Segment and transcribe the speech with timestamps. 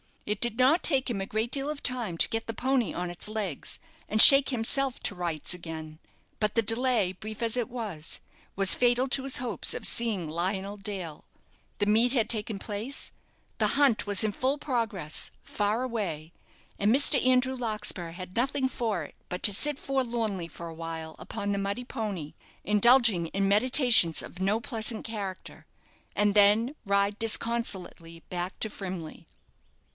[0.25, 3.11] It did not take him a great deal of time to get the pony on
[3.11, 5.99] its legs, and shake himself to rights again;
[6.39, 8.19] but the delay, brief as it was,
[8.55, 11.25] was fatal to his hopes of seeing Lionel Dale.
[11.77, 13.11] The meet had taken place,
[13.57, 16.31] the hunt was in full progress, far away,
[16.79, 17.23] and Mr.
[17.23, 21.83] Andrew Larkspur had nothing for it but to sit forlornly for awhile upon the muddy
[21.83, 22.33] pony,
[22.63, 25.67] indulging in meditations of no pleasant character,
[26.15, 29.27] and then ride disconsolately back to Frimley.